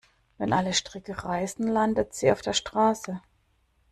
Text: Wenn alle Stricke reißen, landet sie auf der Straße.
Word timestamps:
Wenn 0.39 0.51
alle 0.51 0.73
Stricke 0.73 1.25
reißen, 1.25 1.67
landet 1.67 2.15
sie 2.15 2.31
auf 2.31 2.41
der 2.41 2.53
Straße. 2.53 3.21